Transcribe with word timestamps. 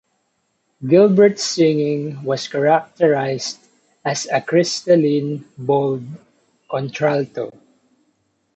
Gilbert's 0.87 1.43
singing 1.43 2.23
was 2.23 2.47
characterized 2.47 3.59
as 4.03 4.25
a 4.33 4.41
crystalline, 4.41 5.45
bold 5.59 6.03
contralto. 6.71 7.51